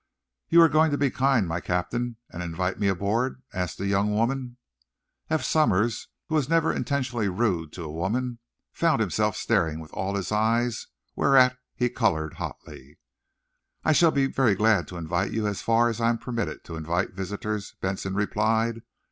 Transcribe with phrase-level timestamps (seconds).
[0.49, 4.11] "You are going to be kind, my Captain, and invite me aboard?" asked the young
[4.11, 4.57] woman.
[5.29, 8.39] Eph Somers, who was never intentionally rude to a woman,
[8.71, 12.97] found himself staring with all his eyes, whereat he colored hotly.
[13.85, 16.77] "I shall be very glad to invite you as far as I am permitted to
[16.77, 18.81] invite visitors," Benson replied.